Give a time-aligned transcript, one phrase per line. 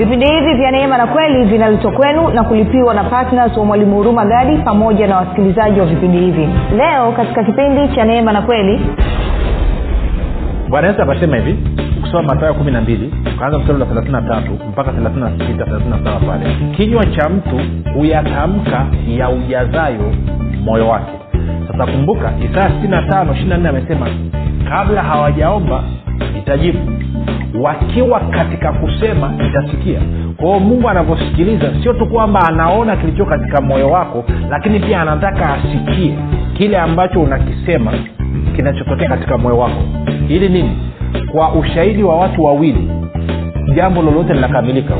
[0.00, 4.24] vipindi hivi vya neema na kweli vinaletwa kwenu na kulipiwa na ptns wa mwalimu huruma
[4.24, 6.48] gadi pamoja na wasikilizaji wa vipindi hivi.
[6.76, 8.80] Leo katika kipindi cha neema na kweli.
[10.68, 11.58] Bwana yesu akasema hivi
[11.98, 14.16] ukisoma matayo kumi na mbili ukaanza mstari wa thelathini
[14.68, 16.56] mpaka thelathini na sita thelathini na saba pale.
[16.76, 17.60] Kinywa cha mtu
[17.94, 20.12] huyatamka ya ujazayo
[20.64, 21.12] moyo wake.
[21.68, 24.06] Sasa kumbuka isaya sitini na tano ishiri na nne amesema
[24.68, 25.82] kabla hawajaomba
[26.38, 26.78] itajibu
[27.60, 30.00] wakiwa katika kusema itasikia
[30.36, 36.14] kwao mungu anavyosikiliza sio tu kwamba anaona kilicho katika moyo wako lakini pia anataka asikie
[36.56, 37.92] kile ambacho unakisema
[38.56, 39.82] kinachotokea katika moyo wako.
[40.28, 40.78] Ili nini?
[41.32, 42.90] Kwa ushahidi wa watu wawili
[43.74, 44.94] jambo lolote linakamilika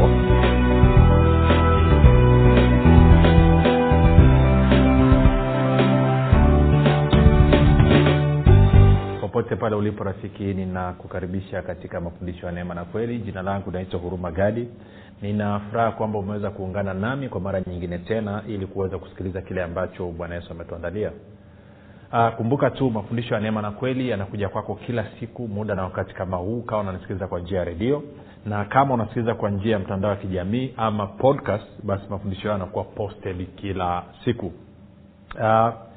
[9.51, 13.19] popote pale ulipo rafiki ninakukaribisha katika mafundisho ya neema na kweli.
[13.19, 14.69] Jina langu naitwa huruma gadi.
[15.23, 20.35] Ninafuraha kwamba umeweza kuungana nami kwa mara nyingine tena ili kuweza kusikiliza kile ambacho bwana
[20.35, 21.11] yesu ametuandalia.
[22.13, 26.15] Uh, kumbuka tu mafundisho ya neema na kweli yanakuja kwako kila siku muda na wakati
[26.15, 28.03] kama huu kama unanisikiliza kwa njia ya redio
[28.47, 32.85] na kama unasikiliza kwa njia ya mtandao wa kijamii ama podcast basi mafundisho hayo yanakuwa
[32.85, 34.47] posted kila siku.
[35.35, 35.90] Uh,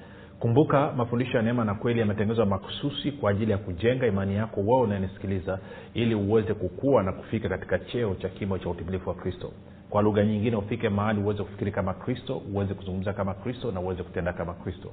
[0.43, 4.81] kumbuka mafundisho ya neema na kweli yametengenezwa makususi kwa ajili ya kujenga imani yako wao
[4.81, 5.59] unanisikiliza
[5.93, 9.51] ili uweze kukua na kufika katika cheo cha kimo cha utimilifu wa kristo
[9.93, 14.03] kwa lugha nyingine ufike mahali uweze kufikiri kama kristo uweze kuzungumza kama kristo na uweze
[14.03, 14.89] kutenda kama kristo.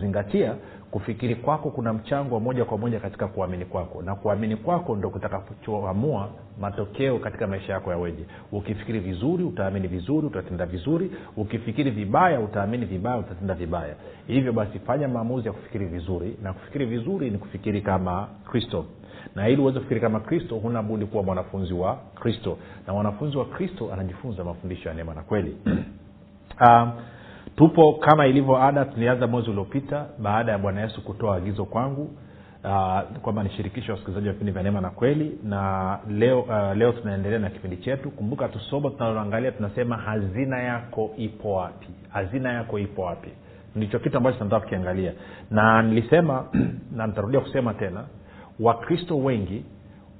[0.00, 0.54] Zingatia
[0.90, 4.02] kufikiri kwako kuna mchango wa moja kwa moja katika kuamini kwako.
[4.02, 6.28] Na kuamini kwako ndo kutakachoamua
[6.60, 11.10] matokeo katika maisha yako yaweje ukifikiri vizuri utaamini vizuri utatenda vizuri.
[11.36, 13.94] Ukifikiri vibaya utaamini vibaya utatenda vibaya.
[14.26, 16.36] Hivyo basi fanya maamuzi ya kufikiri vizuri.
[16.42, 18.84] Na kufikiri vizuri ni kufikiri kama kristo
[19.34, 22.58] na ili uweze kufikiri kama kristo huna budi kuwa mwanafunzi wa kristo.
[22.86, 25.56] Na mwanafunzi wa kristo anajifunza mafundisho ya neema na kweli.
[26.66, 26.92] Um,
[27.56, 32.10] tupo kama ilivyo ada tulianza mwezi uliopita baada ya bwana yesu kutoa agizo kwangu
[32.64, 35.38] uh, kwamba nishirikishe wasikilizaji wa vipindi vya neema na kweli.
[35.44, 38.10] Na leo uh, leo tunaendelea na kipindi chetu.
[38.10, 41.86] Kumbuka tusomo tunaloangalia tunasema hazina yako ipo wapi?
[42.08, 43.28] Hazina yako ipo wapi?
[43.76, 45.12] Ndicho kitu ambacho tunataka kukiangalia.
[45.50, 46.44] Na nilisema
[46.96, 48.04] na nitarudia kusema tena
[48.60, 49.64] wakristo wengi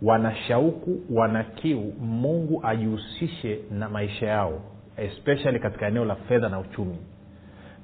[0.03, 4.60] wana shauku wana kiu mungu ajihusishe na maisha yao
[4.97, 6.97] especially katika eneo la fedha na uchumi.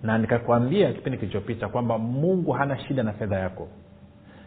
[0.02, 3.68] Na nikakwambia kipindi kilichopita kwamba mungu hana shida na fedha yako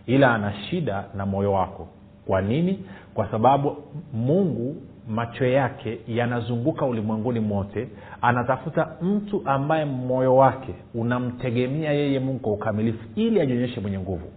[0.05, 1.87] ila ana shida na moyo wako.
[2.27, 2.79] Kwa nini?
[3.13, 3.77] Kwa sababu
[4.13, 4.75] mungu
[5.07, 7.87] macho yake yanazunguka ulimwenguni mote
[8.21, 14.27] anatafuta mtu ambaye moyo wake unamtegemea yeye mungu kwa ukamilifu ili ajionyeshe mwenye nguvu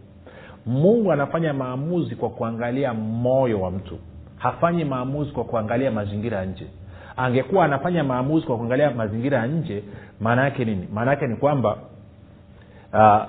[0.66, 3.98] mungu anafanya maamuzi kwa kuangalia moyo wa mtu.
[4.36, 6.66] Hafanyi maamuzi kwa kuangalia mazingira ya nje.
[7.16, 9.82] Angekuwa anafanya maamuzi kwa kuangalia mazingira ya nje
[10.20, 10.88] maana yake nini?
[10.92, 11.76] Maana yake ni kwamba
[12.92, 13.22] uh,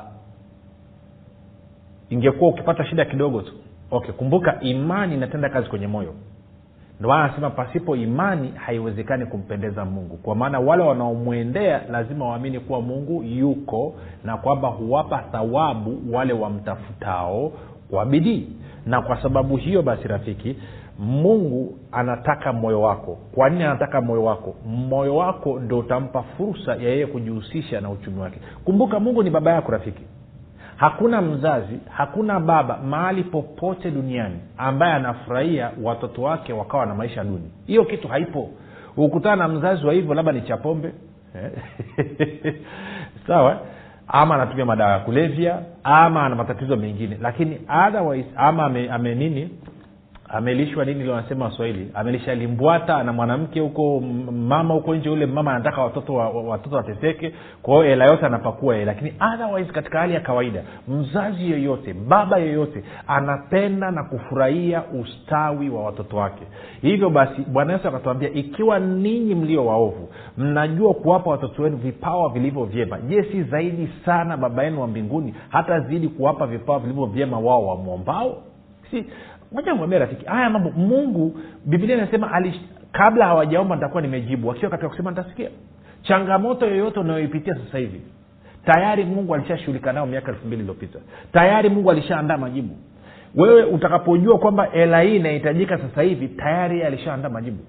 [2.10, 3.54] ingekuwa ukipata shida kidogo tu.
[3.92, 6.14] Okay kumbuka imani inatenda kazi kwenye moyo
[7.00, 10.18] ndomaana anasema pasipo imani haiwezekani kumpendeza mungu.
[10.18, 17.52] Kwa maana wale wanaomwendea lazima waamini kuwa mungu yuko na kwamba huwapa thawabu wale wamtafutao
[17.90, 18.48] kwa bidii.
[18.86, 20.56] Na kwa sababu hiyo basi rafiki
[21.00, 23.18] mungu anataka moyo wako.
[23.36, 24.56] Kwa nini anataka moyo wako?
[24.90, 28.40] Moyo wako ndo utampa fursa ya yeye kujihusisha na uchumi wake.
[28.66, 30.04] Kumbuka mungu ni baba yako rafiki
[30.78, 37.52] hakuna mzazi hakuna baba mahali popote duniani ambaye anafurahia watoto wake wakawa na maisha duni.
[37.68, 38.50] Hiyo kitu haipo.
[38.98, 40.92] Ukutana na mzazi wa hivyo labda ni chapombe
[43.28, 43.60] sawa?
[44.08, 47.18] Ama anatumia madawa ya kulevya ama ana matatizo mengine.
[47.22, 49.50] Lakini otherwise ama ame, ame nini
[50.30, 51.92] amelishwa nini lio wanasema waswahili?
[51.94, 54.00] Amelisha limbwata na mwanamke huko
[54.32, 58.74] mama huko nje ule mama anataka watoto wa, watoto wateseke kwa hiyo hela yote anapakua
[58.74, 58.86] yeye.
[58.86, 65.84] Lakini otherwise katika hali ya kawaida mzazi yoyote baba yoyote anapenda na kufurahia ustawi wa
[65.84, 66.44] watoto wake.
[66.82, 72.64] Hivyo basi bwana yesu akatuambia ikiwa ninyi mlio waovu mnajua kuwapa watoto wenu vipawa vilivyo
[72.66, 73.00] vyema.
[73.00, 77.68] Je si zaidi sana baba yenu wa mbinguni hata zidi kuwapa vipawa vilivyo vyema wao
[77.68, 78.38] wamwombao?
[78.92, 79.06] Si
[79.52, 82.28] moja rafiki haya mambo mungu biblia inasema
[82.92, 84.48] kabla hawajaomba nitakuwa nimejibu.
[84.48, 85.50] Wakiwa katika kusema nitasikia.
[86.02, 88.02] Changamoto yoyote unayoipitia sasa hivi
[88.66, 91.00] tayari mungu alishashughulika nao miaka elfu mbili iliyopita.
[91.32, 92.76] Tayari mungu alishaandaa majibu.
[93.36, 97.64] Wewe utakapojua kwamba hela hii inahitajika sasa hivi tayari alishaandaa majibu.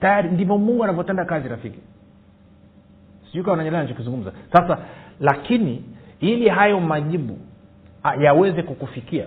[0.00, 1.78] Tayari ndivyo mungu anavyotenda kazi rafiki.
[3.32, 3.44] Sijui
[4.52, 4.78] sasa
[5.20, 5.84] lakini
[6.20, 7.38] ili hayo majibu
[8.20, 9.26] yaweze kukufikia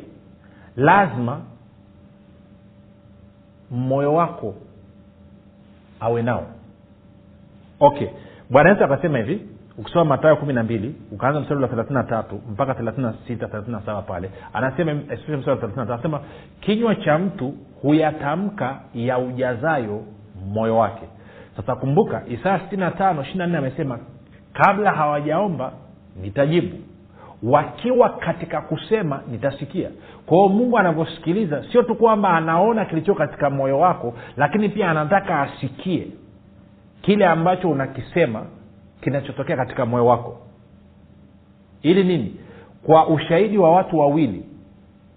[0.80, 1.42] lazima
[3.72, 4.56] moyo wako
[6.00, 6.46] awe nao.
[7.80, 8.08] Okay.
[8.50, 9.42] Bwana yesu akasema hivi
[9.78, 13.76] ukisoma matayo kumi na mbili ukaanza mstari wa na tatu mpaka thelathini na sita thelathini
[13.76, 15.52] na saba pale anasema mstari
[16.14, 16.22] wa
[16.62, 20.04] kinywa cha mtu huyatamka ya ujazayo
[20.48, 21.06] moyo wake.
[21.58, 24.00] Sasa kumbuka isaya sitini na tano ishiri na nne amesema
[24.54, 25.72] kabla hawajaomba
[26.22, 26.78] nitajibu
[27.44, 29.90] wakiwa katika kusema nitasikia.
[30.26, 35.40] Kwa hiyo mungu anavyosikiliza sio tu kwamba anaona kilicho katika moyo wako lakini pia anataka
[35.42, 36.08] asikie
[37.02, 38.46] kile ambacho unakisema
[39.02, 40.38] kinachotokea katika moyo wako.
[41.82, 42.36] Ili nini?
[42.86, 44.46] Kwa ushahidi wa watu wawili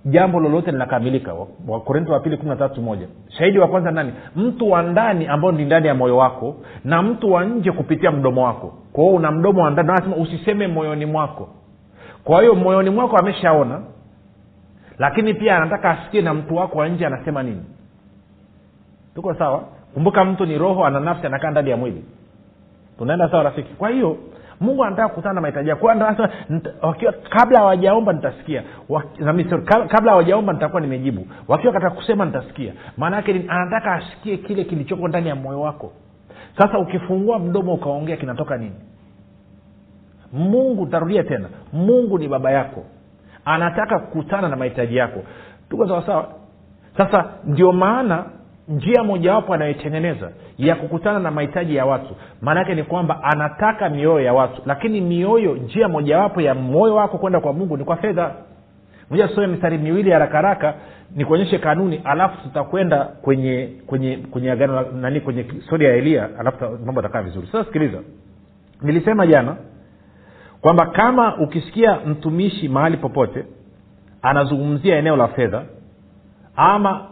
[0.05, 1.35] jambo lolote linakamilika.
[1.69, 3.07] Wakorinto wa pili kumi na tatu moja.
[3.29, 4.13] Shahidi wa kwanza nani?
[4.37, 8.45] Mtu wa ndani ambao ni ndani ya moyo wako na mtu wa nje kupitia mdomo
[8.45, 8.75] wako.
[8.93, 11.49] Kwa hiyo una mdomo wa ndani nasema usiseme moyoni mwako
[12.25, 13.81] kwa hiyo moyoni mwako ameshaona
[14.99, 17.65] lakini pia anataka asikie na mtu wako wa nje anasema nini.
[19.15, 19.65] Tuko sawa?
[19.95, 22.05] Kumbuka mtu ni roho ana nafsi anakaa ndani ya mwili.
[22.99, 23.75] Tunaenda sawa rafiki?
[23.75, 24.17] Kwa hiyo
[24.61, 25.87] mungu anataka kukutana na mahitaji yako.
[26.83, 28.63] Wakiwa kabla hawajaomba nitasikia.
[29.89, 31.27] Kabla hawajaomba nitakuwa nimejibu.
[31.49, 32.73] Wakiwa katika kusema nitasikia.
[32.97, 35.93] Maana yake anataka asikie kile kilichoko ndani ya moyo wako.
[36.59, 38.75] Sasa ukifungua mdomo ukaongea kinatoka nini
[40.33, 41.49] mungu tarudia tena.
[41.73, 42.85] Mungu ni baba yako.
[43.45, 45.23] Anataka kukutana na mahitaji yako.
[45.71, 46.29] Tuko sawasawa
[46.97, 48.25] sasa ndio maana
[48.69, 54.21] njia mojawapo anayoitengeneza ya kukutana na mahitaji ya watu maana yake ni kwamba anataka mioyo
[54.21, 54.63] ya watu.
[54.67, 58.33] Lakini mioyo njia mojawapo ya moyo wako kwenda kwa mungu ni kwa fedha.
[59.11, 60.75] Moja tusome mistari miwili haraka haraka
[61.17, 67.01] nikuonyeshe kanuni alafu tutakwenda kwenye kwenye kwenye agano nani kwenye stori ya elia alafu mambo
[67.01, 67.47] atakaa vizuri.
[67.47, 67.99] Sasa sikiliza.
[68.83, 69.57] Nilisema jana
[70.63, 73.45] kwamba kama ukisikia mtumishi mahali popote
[74.23, 75.63] anazungumzia eneo la fedha
[76.57, 77.07] ama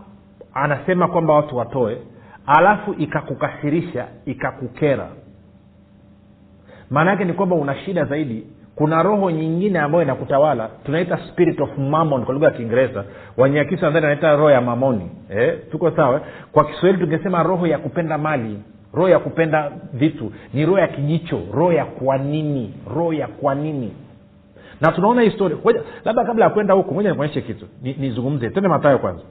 [0.55, 1.99] anasema kwamba watu watoe
[2.47, 5.09] alafu ikakukasirisha ikakukera
[6.91, 8.47] maana yake ni kwamba una shida zaidi.
[8.75, 13.05] Kuna roho nyingine ambayo inakutawala tunaita spirit of mammon kwa lugha ya kiingereza.
[13.37, 16.21] Wanyakisi nadhani anaita roho ya mamoni eh, tuko sawa?
[16.53, 18.59] Kwa kiswahili tungesema roho ya kupenda mali
[18.95, 23.55] roho ya kupenda vitu ni roho ya kijicho roho ya kwa nini roho ya kwa
[23.55, 23.93] nini.
[24.81, 25.59] Na tunaona historia
[26.05, 27.67] labda kabla ya kwenda huku moja nikuonyeshe kitu.
[27.83, 28.47] Nizungumze.
[28.47, 29.23] Ni twende matayo kwanza.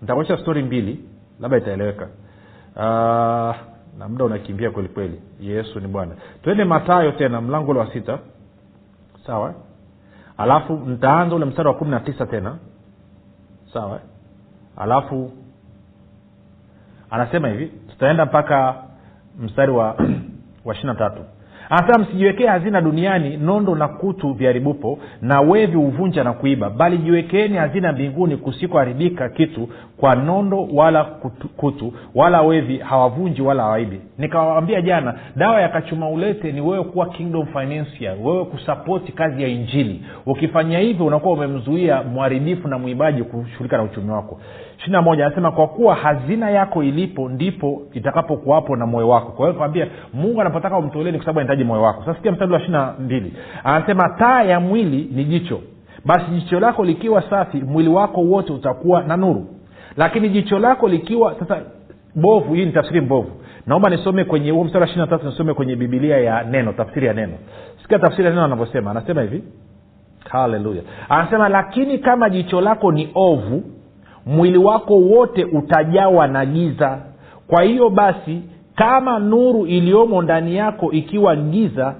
[0.00, 1.04] Nitakuonyesha stori mbili
[1.40, 2.08] labda itaeleweka.
[2.76, 3.56] Uh,
[3.98, 5.20] na muda unakimbia kweli kweli.
[5.40, 6.14] Yesu ni bwana.
[6.42, 8.18] Twende matayo tena mlango ule wa sita.
[9.26, 9.54] Sawa?
[10.36, 12.56] Alafu ntaanza ule mstari wa kumi na tisa tena.
[13.72, 14.00] Sawa?
[14.76, 15.32] Alafu
[17.10, 18.74] anasema hivi tutaenda mpaka
[19.40, 19.96] mstari wa
[20.64, 21.20] wa ishiri na tatu.
[21.70, 27.56] Anasema msijiwekee hazina duniani nondo na kutu viharibupo na wevi huvunja na kuiba bali jiwekeeni
[27.56, 34.00] hazina mbinguni kusikoharibika kitu kwa nondo wala kutu, kutu wala wevi hawavunji wala hawaibi.
[34.18, 39.48] Nikawambia jana dawa ya kachuma ulete ni wewe kuwa kingdom financier wewe kusapoti kazi ya
[39.48, 40.02] injili.
[40.26, 44.40] Ukifanya hivyo unakuwa umemzuia mharibifu na mwibaji kushughulika na uchumi wako
[44.78, 49.32] ishirina moja anasema kwa kuwa hazina yako ilipo ndipo itakapokuwapo na moyo wako.
[49.32, 52.00] Kwa hiyo kwambia mungu anapotaka umtoleni kwa sababu anahitaji moyo wako.
[52.00, 53.32] Sasa sikia mstari wa ishirina mbili.
[53.64, 55.60] Anasema taa ya mwili ni jicho.
[56.04, 59.46] Basi jicho lako likiwa safi mwili wako wote utakuwa na nuru.
[59.96, 61.58] Lakini jicho lako likiwa sasa
[62.14, 63.30] bovu hii ni tafsiri mbovu.
[63.66, 67.12] Naomba nisome kwenye huo mstari wa ishiri tatu nisome kwenye bibilia ya neno tafsiri ya
[67.12, 67.32] neno.
[67.82, 68.90] Sikia tafsiri ya neno anavyosema.
[68.90, 69.44] Anasema hivi?
[70.30, 70.82] Haleluya.
[71.08, 73.62] Anasema lakini kama jicho lako ni ovu
[74.26, 76.98] mwili wako wote utajawa na giza.
[77.46, 78.42] Kwa hiyo basi
[78.74, 81.94] kama nuru iliyomo ndani yako ikiwa giza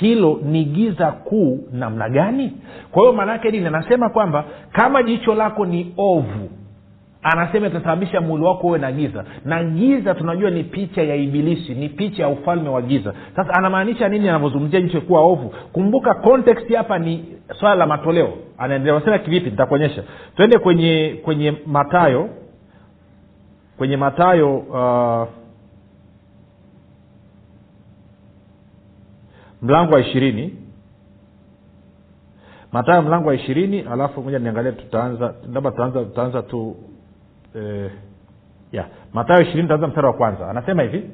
[0.00, 2.52] hilo ni giza kuu namna gani?
[2.90, 3.66] Kwa hiyo maanaake nini?
[3.66, 6.48] Anasema kwamba kama jicho lako ni ovu
[7.22, 9.24] anasema itasababisha mwili wako uwe na giza.
[9.44, 13.14] Na giza tunajua ni picha ya ibilisi ni picha ya ufalme wa giza.
[13.36, 15.54] Sasa anamaanisha nini anavyozungumzia nchi kuwa ovu?
[15.72, 17.24] Kumbuka context hapa ni
[17.60, 18.32] swala la matoleo.
[18.58, 19.50] Anaendelea sema kivipi?
[19.50, 20.02] Nitakuonyesha.
[20.36, 22.28] Twende kwenye kwenye matayo
[23.78, 25.28] kwenye matayo uh,
[29.62, 30.56] mlango wa ishirini.
[32.72, 36.76] Matayo mlango wa ishirini alafu moja niangalia tutaanza labda tutaanza tutaanza tu
[37.54, 37.90] eh,
[38.72, 38.86] yeah.
[39.12, 40.48] matayo ishirini taanza mstari wa kwanza.
[40.50, 41.10] Anasema hivi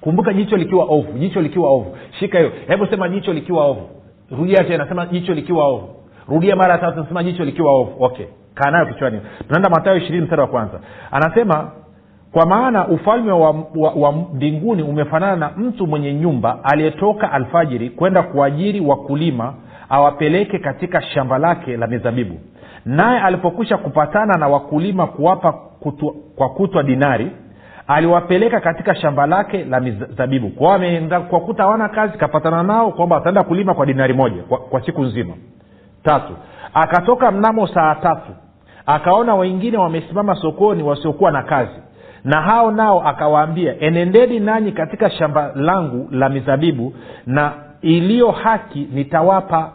[0.00, 1.96] kumbuka jicho likiwa ovu jicho likiwa ovu.
[2.18, 2.52] Shika hiyo.
[2.66, 3.88] Hebu sema jicho likiwa ovu.
[4.30, 5.88] Rudia tena sema jicho likiwa ovu.
[6.28, 8.04] Rudia mara tatu sema jicho likiwa ovu.
[8.04, 9.20] Okay kaa kichwani.
[9.46, 10.80] Tunaenda matayo ishirini mstari wa kwanza.
[11.10, 11.70] Anasema
[12.32, 19.54] kwa maana ufalme wa mbinguni umefanana na mtu mwenye nyumba aliyetoka alfajiri kwenda kuajiri wakulima
[19.88, 22.38] awapeleke katika shamba lake la mizabibu
[22.84, 27.30] naye alipokwisha kupatana na wakulima kuwapa kutu, kwa kutwa dinari
[27.86, 30.78] aliwapeleka katika shamba lake la mizabibu kwao
[31.28, 35.34] kwa hawana kazi kapatana nao kwamba ataenda kulima kwa dinari moja kwa, kwa siku nzima.
[36.02, 36.32] Tatu
[36.74, 38.32] akatoka mnamo saa tatu
[38.86, 41.80] akaona wengine wamesimama sokoni wasiokuwa na kazi
[42.24, 46.94] na hao nao akawaambia enendeni nanyi katika shamba langu la mizabibu
[47.26, 49.72] na iliyo haki nitawapa.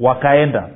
[0.00, 0.68] Wakaenda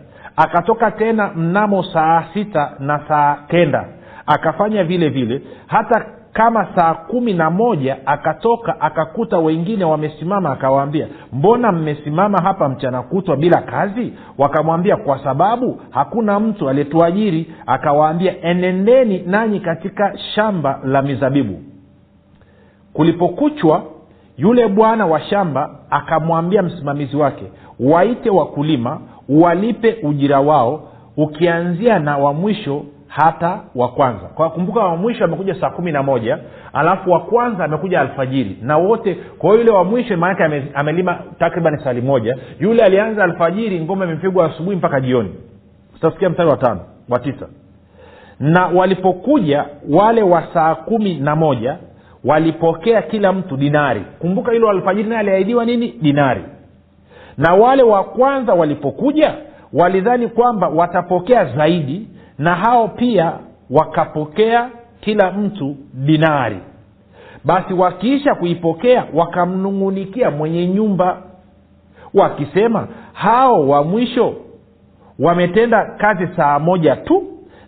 [0.42, 3.84] akatoka tena mnamo saa sita na saa kenda.
[4.26, 5.42] Akafanya vile vile.
[5.66, 13.02] Hata kama saa kumi na moja akatoka akakuta wengine wamesimama akawaambia mbona mmesimama hapa mchana
[13.02, 14.12] kutwa bila kazi?
[14.38, 17.54] Wakamwambia kwa sababu hakuna mtu aliyetuajiri.
[17.66, 21.62] Akawaambia enendeni nanyi katika shamba la mizabibu.
[22.92, 23.82] Kulipokuchwa
[24.40, 27.44] yule bwana wa shamba akamwambia msimamizi wake
[27.80, 34.26] waite wakulima walipe ujira wao ukianzia na wa mwisho hata wa kwanza.
[34.26, 36.38] Kwa kumbuka wa mwisho amekuja saa kumi na moja
[36.72, 41.18] alafu wa kwanza amekuja alfajiri na wote kwa hiyo yule wa mwisho maanake ame, amelima
[41.38, 45.30] takriban sali moja yule alianza alfajiri ngoma imepigwa asubuhi mpaka jioni.
[45.96, 47.46] Utasikia mstari wa tano wa tisa.
[48.40, 51.76] Na walipokuja wale wa saa kumi na moja
[52.24, 54.02] walipokea kila mtu dinari.
[54.18, 55.94] Kumbuka hilo alfajiri naye aliahidiwa nini?
[56.02, 56.42] Dinari.
[57.38, 59.34] Na wale wa kwanza walipokuja
[59.72, 62.08] walidhani kwamba watapokea zaidi
[62.38, 63.32] na hao pia
[63.70, 66.56] wakapokea kila mtu dinari.
[67.44, 71.22] Basi wakiisha kuipokea wakamnung'unikia mwenye nyumba
[72.14, 74.34] wakisema hao wa mwisho
[75.18, 77.22] wametenda kazi saa moja tu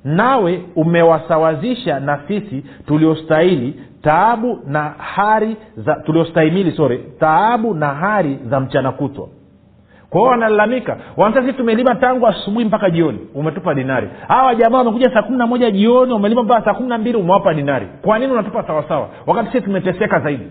[0.04, 8.60] nawe umewasawazisha na sisi tuliostahili taabu na hari za tuliostahimili sore taabu na hari za
[8.60, 9.28] mchana kutwa.
[10.10, 13.18] Kwa hiyo wanalalamika wanasema sisi tumelima tangu asubuhi mpaka jioni.
[13.34, 14.08] Umetupa dinari.
[14.28, 17.54] Hawa jamaa wamekuja saa kumi na moja jioni wamelima mpaka saa kumi na mbili umewapa
[17.54, 17.86] dinari.
[18.02, 20.44] Kwa nini unatupa sawasawa wakati sisi tumeteseka zaidi.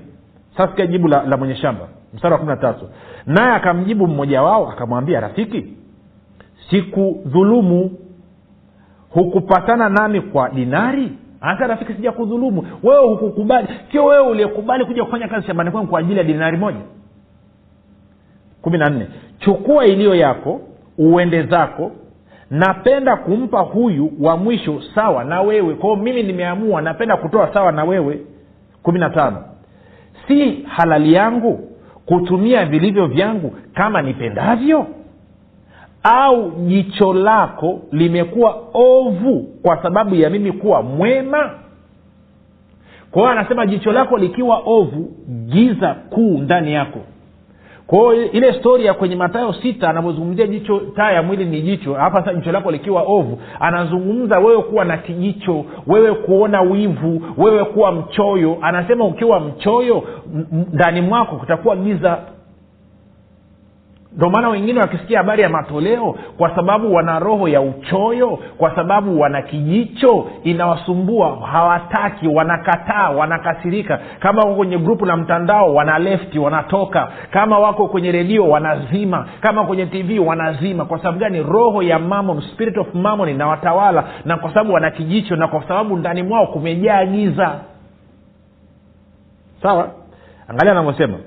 [0.58, 1.88] Sasa sikia jibu la, la mwenye shamba.
[2.14, 2.90] Mstari wa kumi na tatu.
[3.26, 5.66] Naye akamjibu mmoja wao akamwambia rafiki
[6.70, 7.92] sikudhulumu
[9.10, 11.12] hukupatana nami kwa dinari
[11.42, 12.68] hasa rafiki sija kudhulumu.
[12.84, 13.68] Wewe hukukubali.
[13.92, 16.80] Sio wewe uliyekubali kuja kufanya kazi shambani kwangu kwa ajili ya dinari moja.
[18.62, 19.08] Kumi na nne.
[19.40, 20.62] Chukua iliyo yako
[20.98, 21.92] uende zako.
[22.52, 25.76] Napenda kumpa huyu wa mwisho sawa na wewe.
[25.76, 28.20] Kwao mimi nimeamua napenda kutoa sawa na wewe.
[28.84, 29.44] Kumi na tano.
[30.28, 31.60] Si halali yangu
[32.06, 34.86] kutumia vilivyo vyangu kama nipendavyo
[36.04, 41.50] au jicho lako limekuwa ovu kwa sababu ya mimi kuwa mwema?
[43.12, 45.10] Kwa hiyo anasema jicho lako likiwa ovu
[45.48, 47.00] giza kuu ndani yako.
[47.88, 51.94] Kwao ile stori ya kwenye matayo sita anavyozungumzia jicho taa ya mwili ni jicho.
[51.94, 57.66] Hapa sasa jicho lako likiwa ovu anazungumza wewe kuwa na kijicho wewe kuona wivu wewe
[57.66, 58.58] kuwa mchoyo.
[58.62, 60.04] Anasema ukiwa mchoyo
[60.74, 62.18] ndani mwako kutakuwa giza
[64.16, 69.20] ndio maana wengine wakisikia habari ya matoleo kwa sababu wana roho ya uchoyo kwa sababu
[69.20, 71.48] wana kijicho inawasumbua.
[71.52, 74.00] Hawataki wanakataa wanakasirika.
[74.20, 77.12] Kama wako kwenye grupu la mtandao wana lefti wanatoka.
[77.32, 79.28] Kama wako kwenye redio wanazima.
[79.42, 80.86] Kama kwenye tv wanazima.
[80.86, 81.44] Kwa sababu gani?
[81.44, 84.04] Roho ya mamon spirit of mamon inawatawala.
[84.26, 87.52] Na kwa sababu wana kijicho na kwa sababu ndani mwao kumejaa giza.
[89.62, 89.88] Sawa?
[90.48, 91.18] Angalia anavyosema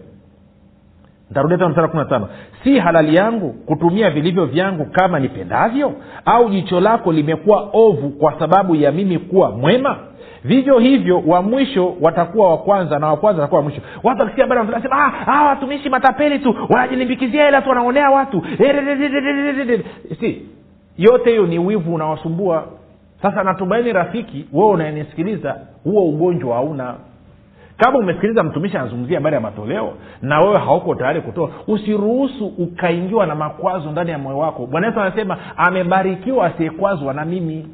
[1.34, 2.28] ntarudia tena
[2.64, 5.92] si halali yangu kutumia vilivyo vyangu kama nipendavyo?
[6.24, 9.96] Au jicho lako limekuwa ovu kwa sababu ya mimi kuwa mwema?
[10.44, 13.70] Vivyo hivyo wa mwisho watakuwa wa kwanza na wa kwanza watakuwa wa
[14.02, 18.42] watu wakisikia habari wanasema ah, watumishi matapeli tu wanajilimbikizia hela tu wanaonea watu.
[20.20, 20.42] Si
[20.98, 22.64] yote hiyo ni wivu unawasumbua.
[23.22, 26.94] Sasa natumaini rafiki wewe unayenisikiliza huo ugonjwa hauna
[27.76, 33.34] kama umesikiliza mtumishi anazungumzia habari ya matoleo na wewe hauko tayari kutoa usiruhusu ukaingiwa na
[33.34, 34.66] makwazo ndani ya moyo wako.
[34.66, 37.68] Bwana yesu anasema amebarikiwa asiyekwazwa na mimi.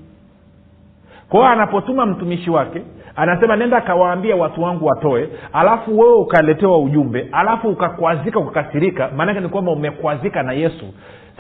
[1.28, 2.82] Kwa hiyo anapotuma mtumishi wake
[3.16, 9.10] anasema nenda akawaambia watu wangu watoe alafu wewe ukaletewa ujumbe alafu ukakwazika ukakasirika.
[9.16, 10.84] Maanake ni kwamba umekwazika na yesu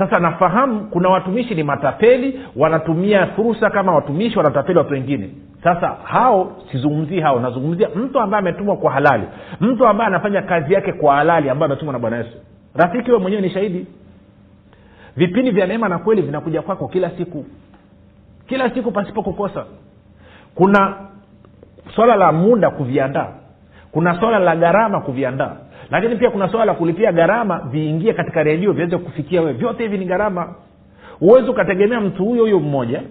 [0.00, 5.30] sasa nafahamu kuna watumishi ni matapeli wanatumia fursa kama watumishi wanatapeli watu wengine.
[5.64, 9.24] Sasa hao sizungumzii hao nazungumzia mtu ambaye ametumwa kwa halali.
[9.60, 12.36] Mtu ambaye anafanya kazi yake kwa halali ambaye ametumwa na bwana yesu.
[12.74, 13.86] Rafiki huwe mwenyewe ni shahidi.
[15.16, 17.44] Vipindi vya neema na kweli vinakuja kwako kila siku.
[18.46, 19.64] Kila siku pasipo kukosa.
[20.54, 20.94] Kuna
[21.94, 23.28] swala la muda kuviandaa.
[23.92, 25.56] Kuna swala la gharama kuviandaa
[25.90, 29.52] lakini pia kuna swala la kulipia gharama viingie katika redio viweze kufikia wewe.
[29.52, 30.54] Vyote hivi ni gharama.
[31.18, 33.02] Huwezi ukategemea mtu huyo huyo mmoja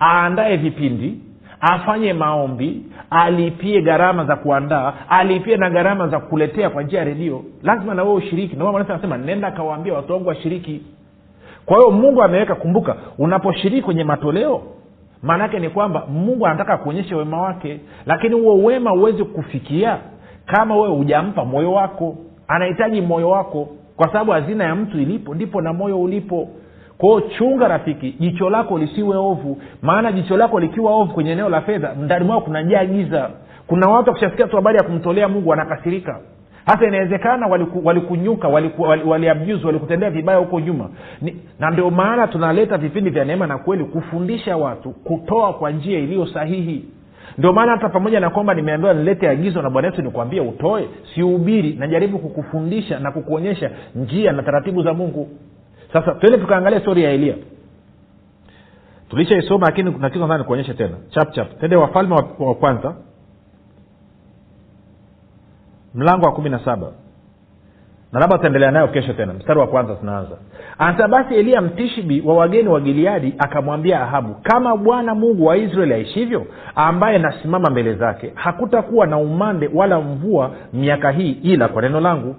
[0.00, 1.18] aandae vipindi
[1.60, 7.44] afanye maombi alipie gharama za kuandaa alipie na gharama za kuletea kwa njia ya redio.
[7.62, 8.56] Lazima na ushiriki.
[8.90, 10.82] Anasema nenda akawaambia watu wangu washiriki.
[11.66, 14.62] Kwa hiyo mungu ameweka kumbuka unaposhiriki kwenye matoleo
[15.22, 17.80] maanaake ni kwamba mungu anataka kuonyesha wema wake.
[18.06, 19.98] Lakini huo wema huwezi kufikia
[20.46, 22.16] kama wewe hujampa moyo wako
[22.48, 26.48] anahitaji moyo wako kwa sababu hazina ya mtu ilipo ndipo na moyo ulipo.
[26.98, 29.58] Kwao chunga rafiki jicho lako lisiwe ovu.
[29.82, 33.30] Maana jicho lako likiwa ovu kwenye eneo la fedha ndani mwao kunajaa giza.
[33.66, 36.18] Kuna watu wakishasikia tu habari ya kumtolea mungu wanakasirika.
[36.66, 39.28] Hasa inawezekana waliku, walikunyuka waliku, wali
[39.64, 40.88] walikutendea vibaya huko nyuma.
[41.58, 46.26] Na ndio maana tunaleta vipindi vya neema na kweli kufundisha watu kutoa kwa njia iliyo
[46.26, 46.84] sahihi
[47.38, 51.72] ndio maana hata pamoja na kwamba nimeambiwa nilete agizo na bwana yesu nikwambie utoe siubiri
[51.72, 55.28] najaribu kukufundisha na kukuonyesha njia na taratibu za mungu.
[55.92, 57.34] Sasa tuende tukaangalia stori ya elia.
[59.10, 60.96] Tulishaisoma lakini kuna kitu nadhani nikuonyeshe tena.
[61.10, 61.60] Chap chap.
[61.60, 62.96] Tende wafalme wa, wa kwanza.
[65.94, 66.92] Mlango wa kumi na saba
[68.14, 69.32] na labda tutaendelea nayo kesho tena.
[69.32, 70.36] Mstari wa kwanza tunaanza.
[70.78, 75.94] Anasema basi eliya mtishibi wa wageni wa gileadi akamwambia ahabu kama bwana mungu wa israeli
[75.94, 82.00] aishivyo ambaye nasimama mbele zake hakutakuwa na umande wala mvua miaka hii ila kwa neno
[82.00, 82.36] langu.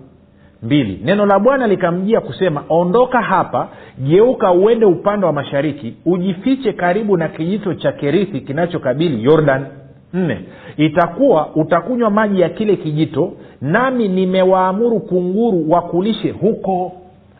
[0.63, 3.67] Mbili neno la bwana likamjia kusema ondoka hapa
[3.99, 9.65] geuka uende upande wa mashariki ujifiche karibu na kijito cha kerithi kinachokabili yordan
[10.13, 10.39] nne.
[10.77, 16.91] Itakuwa utakunywa maji ya kile kijito nami nimewaamuru kunguru wakulishe huko.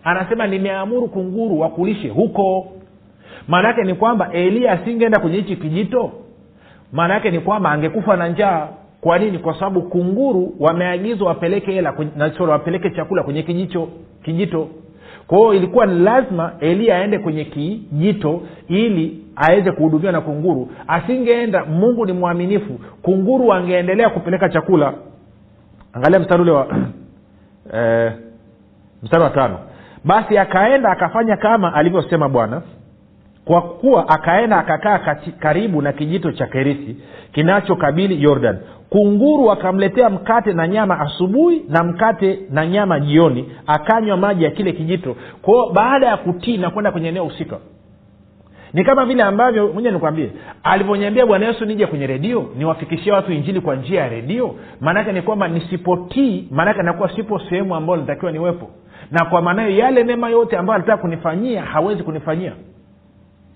[0.04, 2.68] Anasema nimeamuru kunguru wakulishe huko.
[3.48, 6.12] Maana yake ni kwamba eliya asingeenda kwenye hichi kijito?
[6.92, 8.68] Maana yake ni kwamba angekufa na njaa.
[9.02, 9.38] Kwa nini?
[9.40, 11.94] Kwa sababu kunguru wameagizwa wapeleke hela
[12.40, 13.88] wapeleke chakula kwenye kijicho
[14.24, 14.68] kijito.
[15.28, 20.70] Kwa hiyo ilikuwa ni lazima eliya aende kwenye kijito ili aweze kuhudumiwa na kunguru.
[20.88, 22.80] Asingeenda mungu ni mwaminifu.
[23.02, 24.94] Kunguru angeendelea kupeleka chakula.
[25.94, 26.68] Angalia mstari ule wa
[27.74, 28.14] eh,
[29.04, 29.60] mstari wa tano.
[30.04, 32.62] Basi akaenda akafanya kama alivyosema bwana
[33.46, 36.98] kwa kuwa akaenda akakaa karibu na kijito cha kerithi
[37.32, 38.58] kinachokabili jordan
[38.90, 43.52] kunguru akamletea mkate na nyama asubuhi na mkate na nyama jioni.
[43.68, 45.16] Akanywa maji ya kile kijito.
[45.42, 47.58] Kwao baada ya kutii na kwenda kwenye eneo husika
[48.76, 50.32] ni kama vile ambavyo moja nikwambie
[50.64, 55.22] alivyonyambia bwana yesu nije kwenye redio niwafikishie watu injili kwa njia ya redio maanaake ni
[55.22, 58.70] kwamba nisipotii maanaake nakuwa sipo sehemu ambayo natakiwa niwepo.
[59.12, 62.52] Na kwa maanayo yale mema yote ambayo alitaka kunifanyia hawezi kunifanyia.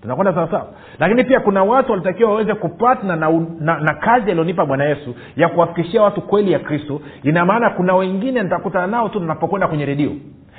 [0.02, 0.66] Tunakwenda sawasawa
[0.98, 3.30] lakini pia kuna watu walitakiwa waweze kupatna na,
[3.60, 7.00] na, na kazi alionipa bwana yesu ya kuwafikishia watu kweli ya kristo.
[7.22, 10.10] Ina maana kuna wengine nitakutana nao tu napokwenda kwenye redio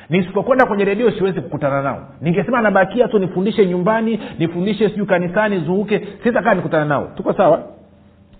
[0.10, 2.08] nisipokwenda kwenye redio siwezi kukutana nao.
[2.22, 7.12] Ningesema nabakia tu nifundishe nyumbani nifundishe sijuu kanisani zunguke sitakaa nikutana nao.
[7.16, 7.64] Tuko sawa?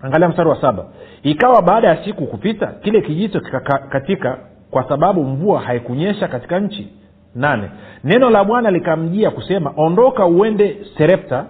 [0.02, 0.84] Angalia mstari wa saba.
[1.22, 4.38] Ikawa baada ya siku kupita kile kijito kikakatika
[4.70, 6.88] kwa sababu mvua haikunyesha katika nchi.
[7.34, 7.68] Nane.
[8.04, 11.44] Neno la bwana likamjia kusema ondoka uende serepta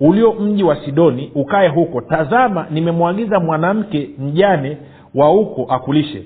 [0.00, 2.00] ulio mji wa sidoni ukae huko.
[2.00, 4.76] Tazama nimemwagiza mwanamke mjane
[5.14, 6.22] wa huko akulishe.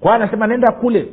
[0.00, 1.06] Kwa anasema nenda kule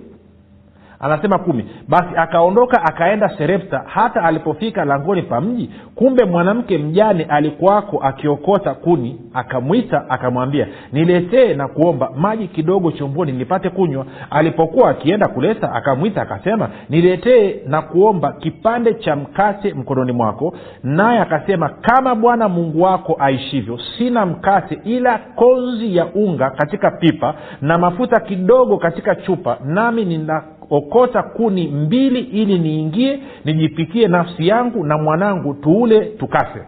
[0.99, 1.65] anasema kumi.
[1.87, 3.83] Basi akaondoka akaenda serepta.
[3.85, 9.21] Hata alipofika langoni pa mji kumbe mwanamke mjane alikuwako akiokota kuni.
[9.33, 14.05] Akamwita akamwambia niletee na kuomba maji kidogo chomboni nipate kunywa.
[14.29, 20.53] Alipokuwa akienda kuleta akamwita akasema niletee na kuomba kipande cha mkate mkononi mwako.
[20.83, 27.33] Naye akasema kama bwana mungu wako aishivyo sina mkate ila konzi ya unga katika pipa
[27.61, 34.83] na mafuta kidogo katika chupa nami nina okota kuni mbili ili niingie nijipikie nafsi yangu
[34.85, 36.59] na mwanangu tuule tukafe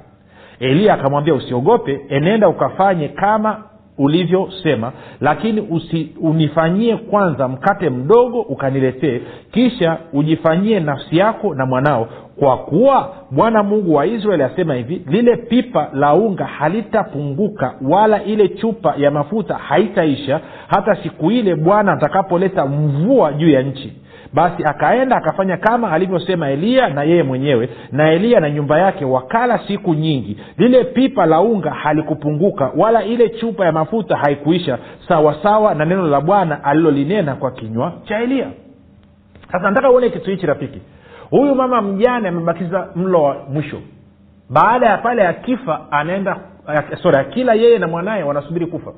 [0.59, 3.63] eliya akamwambia usiogope enenda ukafanye kama
[3.99, 12.07] ulivyosema lakini usi, unifanyie kwanza mkate mdogo ukaniletee kisha ujifanyie nafsi yako na mwanao.
[12.39, 18.47] Kwa kuwa bwana mungu wa israeli asema hivi lile pipa la unga halitapunguka wala ile
[18.47, 23.93] chupa ya mafuta haitaisha hata siku ile bwana atakapoleta mvua juu ya nchi
[24.33, 29.59] basi akaenda akafanya kama alivyosema eliya na yeye mwenyewe na eliya na nyumba yake wakala
[29.67, 30.37] siku nyingi.
[30.57, 36.21] Lile pipa la unga halikupunguka wala ile chupa ya mafuta haikuisha sawasawa na neno la
[36.21, 38.47] bwana alilolinena kwa kinywa cha eliya
[39.51, 40.81] sasa nataka uone kitu hichi rafiki.
[41.29, 43.77] Huyu mama mjane amebakiza mlo wa mwisho.
[44.49, 46.37] Baada ya pale akifa anaenda
[47.01, 48.91] sori akila yeye na mwanaye wanasubiri kufa.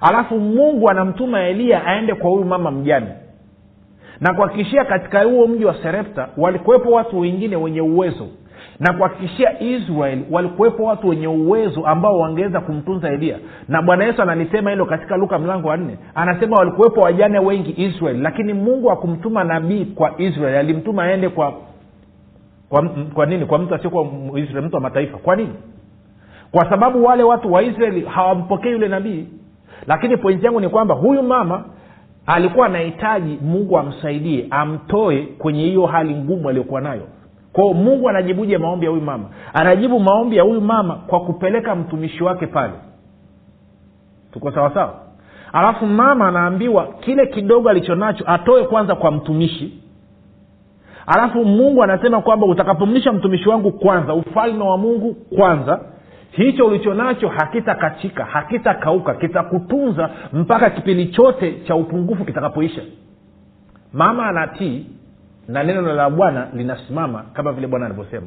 [0.00, 3.06] Alafu mungu anamtuma eliya aende kwa huyu mama mjane
[4.20, 8.26] na kuhakikishia katika huo mji wa serepta walikuwepo watu wengine wenye uwezo
[8.80, 13.38] na kuhakikishia israel walikuwepo watu wenye uwezo ambao wangeweza kumtunza elia.
[13.68, 15.98] Na bwana yesu analisema hilo katika luka mlango wa nne.
[16.14, 21.54] Anasema walikuwepo wajane wengi israeli lakini mungu akumtuma nabii kwa israeli alimtuma aende kwa
[22.68, 23.46] kwa, kwa nini?
[23.46, 25.18] Kwa mtu asiokuwa israeli mtu wa mataifa.
[25.18, 25.54] Kwa nini?
[26.50, 29.26] Kwa sababu wale watu wa israeli hawampokei yule nabii.
[29.86, 31.64] Lakini pointi yangu ni kwamba huyu mama
[32.26, 37.02] alikuwa anahitaji mungu amsaidie amtoe kwenye hiyo hali ngumu aliyokuwa nayo.
[37.52, 39.24] Kwao mungu anajibuje maombi ya huyu mama?
[39.54, 42.72] Anajibu maombi ya huyu mama kwa kupeleka mtumishi wake pale.
[44.32, 44.94] Tuko sawasawa
[45.52, 49.82] alafu mama anaambiwa kile kidogo alichonacho atoe kwanza kwa mtumishi.
[51.06, 55.80] Alafu mungu anasema kwamba utakapomlisha mtumishi wangu kwanza ufalme wa mungu kwanza
[56.30, 62.82] hicho ulicho nacho hakitakachika hakitakauka kitakutunza mpaka kipindi chote cha upungufu kitakapoisha.
[63.92, 64.86] Mama anatii
[65.48, 68.26] na neno la bwana linasimama kama vile bwana alivyosema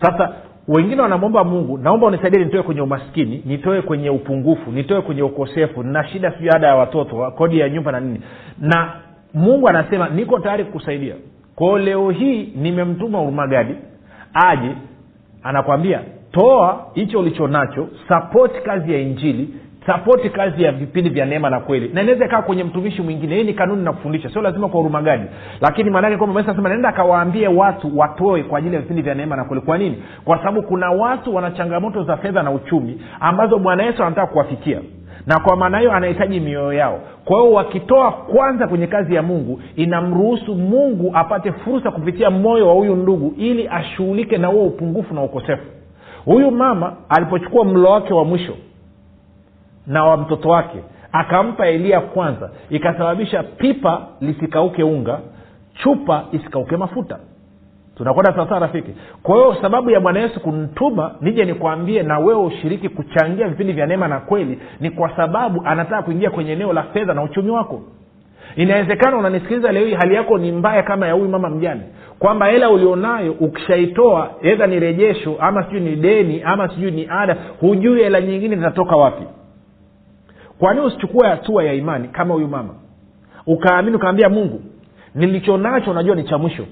[0.00, 0.32] sasa
[0.68, 6.08] wengine wanamwomba mungu naomba unisaidie nitoe kwenye umaskini nitoe kwenye upungufu nitoe kwenye ukosefu na
[6.08, 8.20] shida sijui ada ya watoto kodi ya nyumba na nini.
[8.58, 8.92] Na
[9.34, 11.14] mungu anasema niko tayari kukusaidia.
[11.54, 13.74] Kwao leo hii nimemtuma urumagadi
[14.34, 14.70] aje
[15.42, 16.00] anakwambia
[16.34, 19.48] toa hicho ulicho nacho sapoti kazi ya injili
[19.86, 21.90] sapoti kazi ya vipindi vya neema na kweli.
[21.94, 25.24] Na inaweza ikawa kwenye mtumishi mwingine hii ni kanuni na kufundisha sio lazima kwa urumagadi
[25.60, 29.44] lakini maanake kwamba sema naenda akawaambie watu watoe kwa ajili ya vipindi vya neema na
[29.44, 29.62] kweli.
[29.62, 30.02] Kwa nini?
[30.24, 34.80] Kwa sababu kuna watu wana changamoto za fedha na uchumi ambazo bwana yesu anataka kuwafikia.
[35.26, 37.00] Na kwa maana hiyo anahitaji mioyo yao.
[37.24, 42.74] Kwa hiyo wakitoa kwanza kwenye kazi ya mungu inamruhusu mungu apate fursa kupitia moyo wa
[42.74, 45.62] huyu ndugu ili ashughulike na huo upungufu na ukosefu
[46.24, 48.56] huyu mama alipochukua mlo wake wa mwisho
[49.86, 50.78] na wa mtoto wake
[51.12, 55.18] akampa elia kwanza ikasababisha pipa lisikauke unga
[55.82, 57.18] chupa isikauke mafuta.
[57.96, 58.90] Tunakwenda sawasawa rafiki?
[59.22, 63.86] Kwa hiyo sababu ya bwana yesu kunituma nije nikwambie na wewe ushiriki kuchangia vipindi vya
[63.86, 67.82] neema na kweli ni kwa sababu anataka kuingia kwenye eneo la fedha na uchumi wako.
[68.56, 71.82] Inawezekana unanisikiliza leo hii hali yako ni mbaya kama ya huyu mama mjane
[72.24, 77.36] kwamba hela ulionayo ukishaitoa edha ni rejesho ama sijui ni deni ama sijui ni ada
[77.60, 79.24] hujui hela nyingine zinatoka wapi.
[80.58, 82.74] Kwa usichukue hatua ya imani kama huyu mama?
[83.46, 84.62] Ukaamini ukaambia mungu
[85.14, 86.66] nilicho nacho najua ni cha mwisho.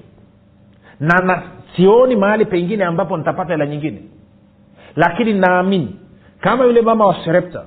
[1.01, 1.43] Na, na
[1.77, 4.03] sioni mahali pengine ambapo nitapata hela nyingine.
[4.97, 5.97] Lakini naamini
[6.41, 7.65] kama yule mama wa serepta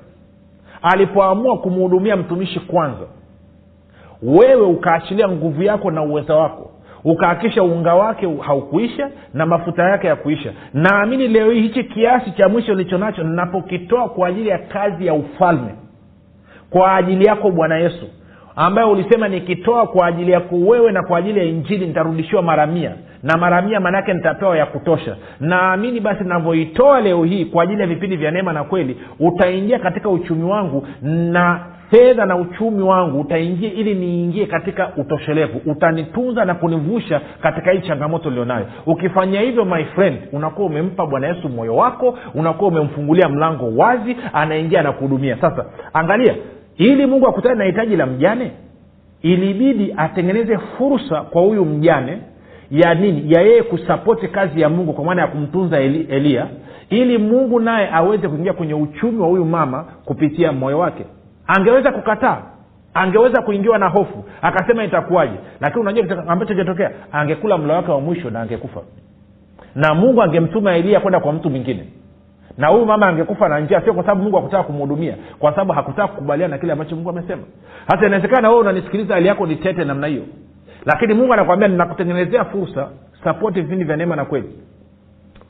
[0.82, 3.06] alipoamua kumhudumia mtumishi kwanza
[4.22, 6.70] wewe ukaachilia nguvu yako na uwezo wako
[7.06, 10.52] ukaakisha unga wake haukuisha na mafuta yake yakuisha.
[10.74, 15.14] Naamini leo hii hichi kiasi cha mwisho nilicho nacho ninapokitoa kwa ajili ya kazi ya
[15.14, 15.74] ufalme
[16.70, 18.06] kwa ajili yako bwana yesu
[18.56, 22.92] ambayo ulisema nikitoa kwa ajili yako wewe na kwa ajili ya injili nitarudishiwa mara mia
[23.22, 25.16] na mara mia maanaake nitapewa ya kutosha.
[25.40, 30.08] Naamini basi navyoitoa leo hii kwa ajili ya vipindi vya neema na kweli utaingia katika
[30.08, 35.60] uchumi wangu na fedha na uchumi wangu utaingia ili niingie katika utoshelevu.
[35.70, 41.48] Utanitunza na kunivusha katika hii changamoto ulionayo ukifanya hivyo my friend unakuwa umempa bwana yesu
[41.48, 45.36] moyo wako unakuwa umemfungulia mlango wazi anaingia na kuhudumia.
[45.40, 46.34] Sasa angalia
[46.76, 48.50] ili mungu akutane na hitaji la mjane
[49.22, 52.18] ilibidi atengeneze fursa kwa huyu mjane
[52.70, 53.32] ya nini?
[53.32, 56.46] Ya yeye kusapoti kazi ya mungu kwa maana ya kumtunza Eli, eliya
[56.90, 61.04] ili mungu naye aweze kuingia kwenye uchumi wa huyu mama kupitia moyo wake
[61.46, 62.42] angeweza kukataa
[62.94, 65.34] angeweza kuingiwa na hofu akasema itakuwaje?
[65.60, 68.80] Lakini unajua ambacho kingetokea angekula mlo wake wa mwisho na angekufa.
[69.74, 71.84] Na mungu angemtuma eliya kwenda kwa mtu mwingine.
[72.58, 76.08] Na huyu mama angekufa na njia sio kwa sababu mungu hakutaka kumhudumia kwa sababu hakutaka
[76.08, 77.42] kukubaliana na kile ambacho mungu amesema.
[77.86, 80.22] Hasa inawezekana wewe unanisikiliza hali yako ni tete namna hiyo.
[80.84, 82.88] Lakini mungu anakwambia ninakutengenezea fursa
[83.24, 84.48] sapoti vipindi vya neema na kweli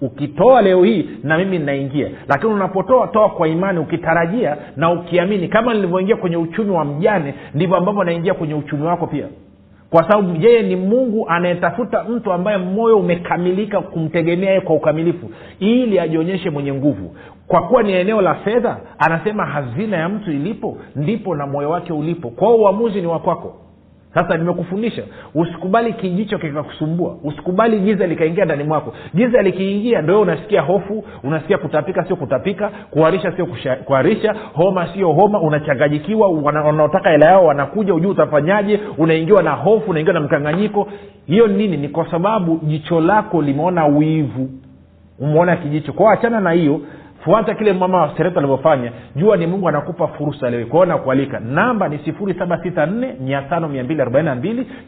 [0.00, 2.10] ukitoa leo hii na mimi ninaingia.
[2.28, 5.48] Lakini unapotoa toa kwa imani ukitarajia na ukiamini.
[5.48, 9.26] Kama nilivyoingia kwenye uchumi wa mjane ndivyo ambavyo naingia kwenye uchumi wako pia.
[9.90, 15.30] Kwa sababu yeye ni mungu anayetafuta mtu ambaye moyo umekamilika kumtegemea kwa ukamilifu
[15.60, 17.16] ili ajionyeshe mwenye nguvu.
[17.46, 21.92] Kwa kuwa ni eneo la fedha anasema hazina ya mtu ilipo ndipo na moyo wake
[21.92, 22.30] ulipo.
[22.30, 23.54] Kwao uamuzi ni wakwako
[24.16, 25.02] sasa nimekufundisha
[25.34, 28.94] usikubali kijicho kikakusumbua usikubali giza likaingia ndani mwako.
[29.14, 33.46] Giza likiingia ndo unasikia hofu unasikia kutapika sio kutapika kuharisha sio
[33.84, 40.14] kuharisha homa sio homa unachanganyikiwa wanaotaka hela yao wanakuja ujuu utafanyaje unaingiwa na hofu unaingiwa
[40.14, 40.88] na mkanganyiko.
[41.26, 41.76] Hiyo nini?
[41.76, 44.50] Ni kwa sababu jicho lako limeona wivu
[45.18, 45.92] umeona kijicho.
[45.92, 46.80] Kwao achana na hiyo
[47.26, 48.92] fuata kile mama wa sereto alivyofanya.
[49.16, 50.66] Jua ni mungu anakupa fursa leo.
[50.66, 51.40] Kwao nakualika.
[51.40, 53.14] Namba ni 764